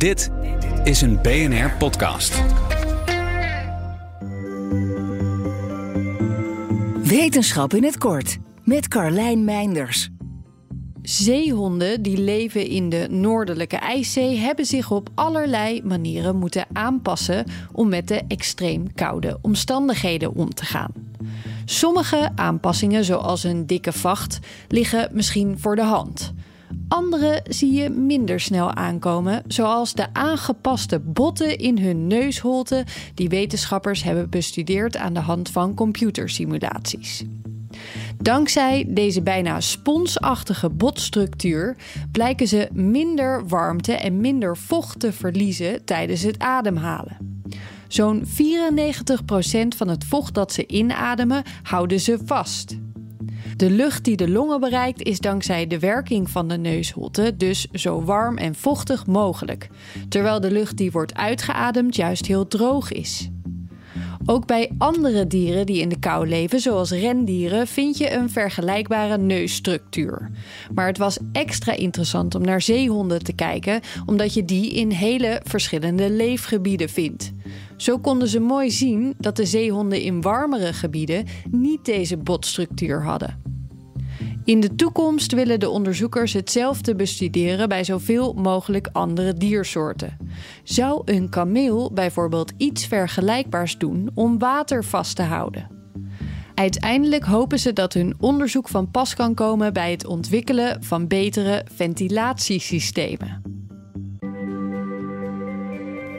[0.00, 0.30] Dit
[0.84, 2.42] is een BNR podcast.
[7.02, 10.08] Wetenschap in het kort met Carlijn Meinders.
[11.02, 17.88] Zeehonden die leven in de Noordelijke IJszee hebben zich op allerlei manieren moeten aanpassen om
[17.88, 20.92] met de extreem koude omstandigheden om te gaan.
[21.64, 24.38] Sommige aanpassingen, zoals een dikke vacht,
[24.68, 26.34] liggen misschien voor de hand.
[26.90, 34.02] Andere zie je minder snel aankomen, zoals de aangepaste botten in hun neusholte die wetenschappers
[34.02, 37.24] hebben bestudeerd aan de hand van computersimulaties.
[38.16, 41.76] Dankzij deze bijna sponsachtige botstructuur
[42.12, 47.42] blijken ze minder warmte en minder vocht te verliezen tijdens het ademhalen.
[47.88, 48.28] Zo'n 94%
[49.76, 52.76] van het vocht dat ze inademen houden ze vast.
[53.60, 58.04] De lucht die de longen bereikt is dankzij de werking van de neusholte dus zo
[58.04, 59.68] warm en vochtig mogelijk,
[60.08, 63.30] terwijl de lucht die wordt uitgeademd juist heel droog is.
[64.26, 69.18] Ook bij andere dieren die in de kou leven, zoals rendieren, vind je een vergelijkbare
[69.18, 70.30] neusstructuur.
[70.74, 75.40] Maar het was extra interessant om naar zeehonden te kijken, omdat je die in hele
[75.44, 77.32] verschillende leefgebieden vindt.
[77.76, 83.49] Zo konden ze mooi zien dat de zeehonden in warmere gebieden niet deze botstructuur hadden.
[84.44, 90.16] In de toekomst willen de onderzoekers hetzelfde bestuderen bij zoveel mogelijk andere diersoorten.
[90.64, 95.70] Zou een kameel bijvoorbeeld iets vergelijkbaars doen om water vast te houden?
[96.54, 101.66] Uiteindelijk hopen ze dat hun onderzoek van pas kan komen bij het ontwikkelen van betere
[101.74, 103.42] ventilatiesystemen.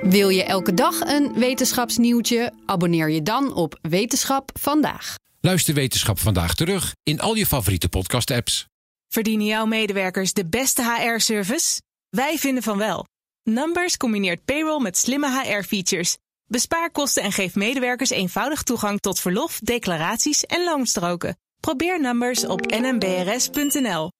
[0.00, 2.52] Wil je elke dag een wetenschapsnieuwtje?
[2.66, 5.19] Abonneer je dan op Wetenschap vandaag.
[5.42, 8.66] Luister Wetenschap vandaag terug in al je favoriete podcast-apps.
[9.08, 11.80] Verdienen jouw medewerkers de beste HR-service?
[12.08, 13.04] Wij vinden van wel.
[13.42, 16.16] Numbers combineert payroll met slimme HR-features.
[16.46, 21.38] Bespaar kosten en geef medewerkers eenvoudig toegang tot verlof, declaraties en loonstroken.
[21.60, 24.10] Probeer Numbers op nmbrs.nl.